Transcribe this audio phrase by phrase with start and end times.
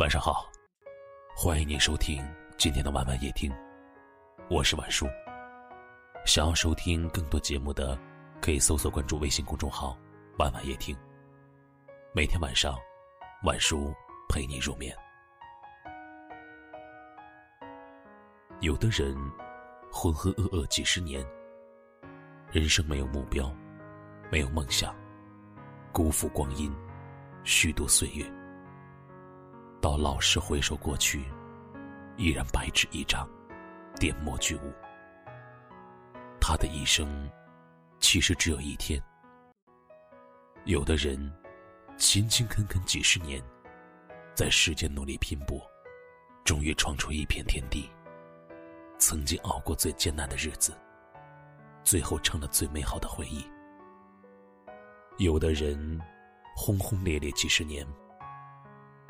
[0.00, 0.50] 晚上好，
[1.36, 3.52] 欢迎您收听今天的晚晚夜听，
[4.48, 5.06] 我是晚叔。
[6.24, 8.00] 想要收听更多节目的，
[8.40, 9.94] 可以搜索关注微信公众号
[10.40, 10.96] “晚晚夜听”。
[12.16, 12.78] 每天晚上，
[13.44, 13.92] 晚叔
[14.26, 14.96] 陪你入眠。
[18.60, 19.14] 有的人
[19.92, 21.22] 浑浑噩噩几十年，
[22.50, 23.54] 人生没有目标，
[24.32, 24.96] 没有梦想，
[25.92, 26.74] 辜负光阴，
[27.44, 28.24] 虚度岁月。
[29.80, 31.24] 到老时回首过去，
[32.16, 33.26] 依然白纸一张，
[33.98, 34.72] 点墨俱无。
[36.38, 37.30] 他的一生，
[37.98, 39.02] 其实只有一天。
[40.64, 41.32] 有的人，
[41.96, 43.42] 勤勤恳恳几十年，
[44.34, 45.58] 在世间努力拼搏，
[46.44, 47.90] 终于闯出一片天地。
[48.98, 50.76] 曾经熬过最艰难的日子，
[51.82, 53.46] 最后成了最美好的回忆。
[55.16, 55.98] 有的人，
[56.54, 57.86] 轰轰烈烈几十年。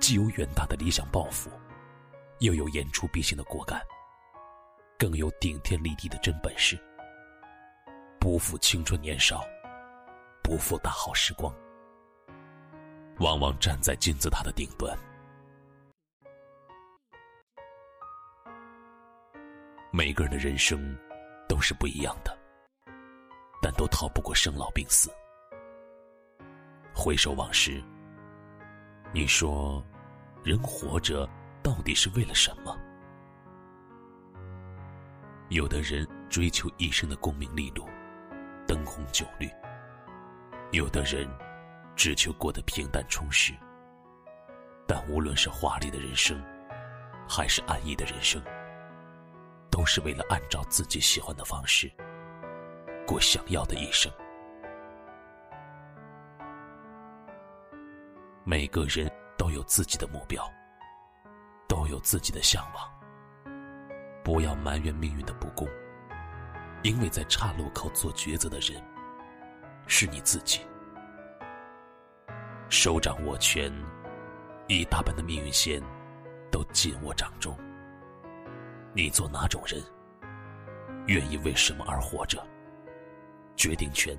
[0.00, 1.50] 既有远大的理想抱负，
[2.40, 3.80] 又有言出必行的果敢，
[4.98, 6.78] 更有顶天立地的真本事。
[8.20, 9.44] 不负青春年少，
[10.42, 11.54] 不负大好时光。
[13.20, 14.96] 往往站在金字塔的顶端。
[19.92, 20.98] 每个人的人生
[21.48, 22.36] 都是不一样的，
[23.62, 25.10] 但都逃不过生老病死。
[26.92, 27.82] 回首往事，
[29.14, 29.82] 你说。
[30.42, 31.26] 人活着
[31.62, 32.78] 到底是为了什么？
[35.48, 37.88] 有的人追求一生的功名利禄、
[38.66, 39.48] 灯红酒绿；
[40.70, 41.26] 有的人
[41.96, 43.54] 只求过得平淡充实。
[44.86, 46.38] 但无论是华丽的人生，
[47.26, 48.42] 还是安逸的人生，
[49.70, 51.90] 都是为了按照自己喜欢的方式
[53.06, 54.12] 过想要的一生。
[58.44, 59.10] 每个人。
[59.36, 60.48] 都有自己的目标，
[61.68, 62.88] 都有自己的向往。
[64.22, 65.68] 不要埋怨命运的不公，
[66.82, 68.80] 因为在岔路口做抉择的人
[69.88, 70.60] 是你自己。
[72.70, 73.72] 手掌握拳，
[74.68, 75.82] 一大半的命运线
[76.50, 77.58] 都紧握掌中。
[78.94, 79.82] 你做哪种人，
[81.06, 82.40] 愿意为什么而活着？
[83.56, 84.16] 决定权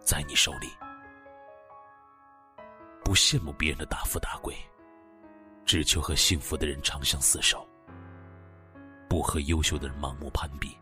[0.00, 0.68] 在你手里。
[3.14, 4.52] 不羡慕别人的大富大贵，
[5.64, 7.64] 只求和幸福的人长相厮守。
[9.08, 10.76] 不和优秀的人盲目攀比，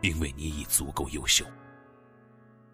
[0.00, 1.44] 因为你已足够优秀。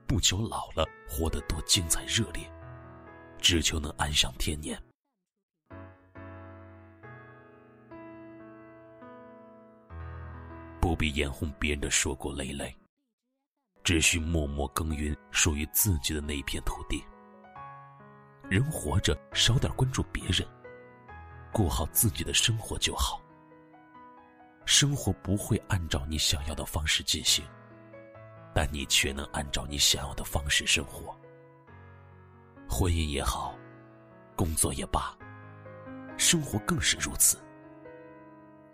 [0.06, 2.48] 不求老了活得多精彩热烈，
[3.40, 4.80] 只求能安享天年。
[10.80, 12.72] 不必眼红别人的硕果累累，
[13.82, 17.02] 只需默默耕耘属于自己的那一片土地。
[18.52, 20.46] 人活着，少点关注别人，
[21.50, 23.18] 过好自己的生活就好。
[24.66, 27.42] 生活不会按照你想要的方式进行，
[28.54, 31.18] 但你却能按照你想要的方式生活。
[32.68, 33.56] 婚姻也好，
[34.36, 35.16] 工作也罢，
[36.19, 37.38] 生活更是如此。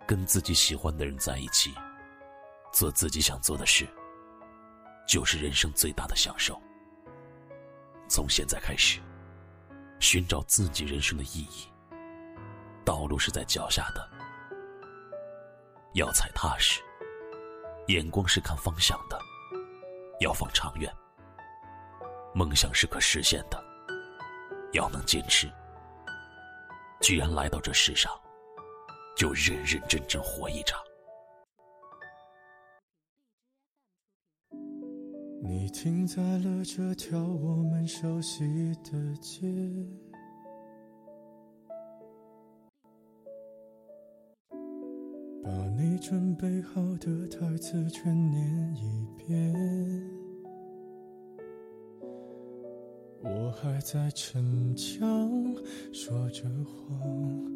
[0.05, 1.73] 跟自己喜欢的人在一起，
[2.73, 3.87] 做自己想做的事，
[5.07, 6.61] 就是人生最大的享受。
[8.09, 8.99] 从现在开始。
[9.99, 11.67] 寻找自己人生的意义，
[12.85, 14.09] 道路是在脚下的，
[15.93, 16.81] 要踩踏实，
[17.87, 19.19] 眼光是看方向的，
[20.19, 20.91] 要放长远。
[22.33, 23.61] 梦想是可实现的，
[24.71, 25.51] 要能坚持。
[27.01, 28.11] 既然来到这世上，
[29.17, 30.79] 就认认真真活一场。
[35.41, 38.43] 你停在了这条我们熟悉
[38.83, 39.47] 的街，
[45.41, 49.53] 把你准备好的台词全念一遍。
[53.21, 55.09] 我还在逞强，
[55.93, 57.55] 说着谎，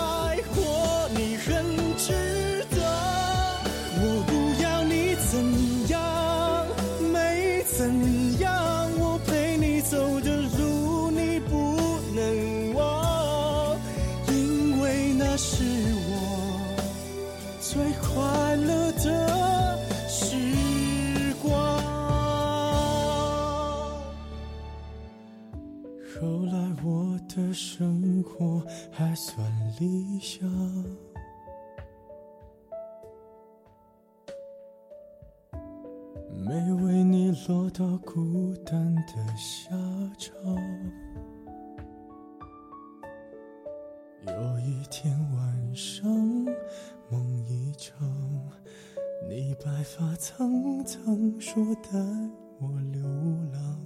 [18.51, 19.77] 快乐的
[20.09, 20.35] 时
[21.41, 21.53] 光。
[26.19, 28.61] 后来我的生活
[28.91, 29.41] 还算
[29.79, 30.45] 理想。
[36.45, 39.69] 没为你落到孤单的下
[40.17, 40.35] 场。
[44.27, 46.05] 有一天晚上，
[47.09, 47.30] 梦，
[49.33, 51.97] 你白发苍苍，说带
[52.59, 53.01] 我流
[53.53, 53.79] 浪，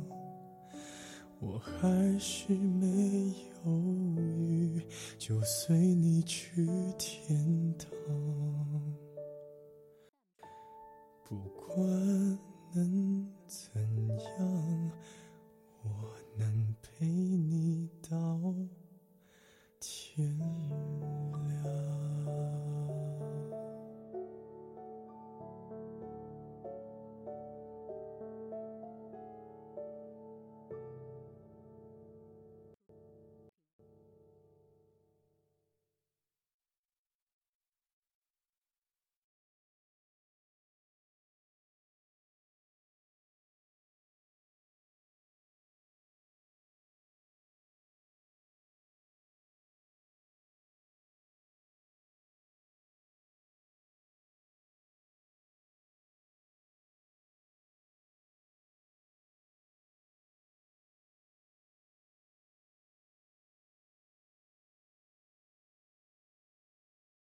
[1.39, 3.31] 我还是没
[3.63, 3.71] 犹
[4.17, 4.81] 豫，
[5.19, 6.65] 就随你去
[6.97, 7.37] 天
[7.77, 7.94] 堂。